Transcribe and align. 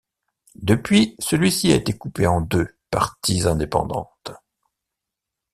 Depuis, 0.59 1.15
celui-ci 1.19 1.71
a 1.71 1.75
été 1.75 1.95
coupé 1.95 2.25
en 2.25 2.41
deux 2.41 2.75
parties 2.89 3.43
indépendantes. 3.47 4.31